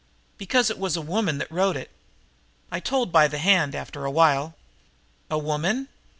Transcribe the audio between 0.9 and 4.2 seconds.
a woman that wrote it. I told by the hand, after a